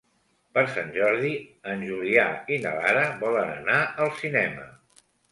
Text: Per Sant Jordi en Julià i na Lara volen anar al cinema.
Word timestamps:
Per 0.57 0.61
Sant 0.75 0.87
Jordi 0.93 1.33
en 1.73 1.83
Julià 1.89 2.23
i 2.55 2.57
na 2.63 2.71
Lara 2.77 3.03
volen 3.25 3.51
anar 3.57 3.77
al 4.07 4.11
cinema. 4.23 4.65